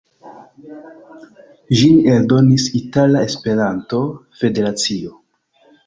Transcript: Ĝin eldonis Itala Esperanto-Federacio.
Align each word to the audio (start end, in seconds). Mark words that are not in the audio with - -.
Ĝin 1.81 2.01
eldonis 2.15 2.67
Itala 2.83 3.25
Esperanto-Federacio. 3.31 5.19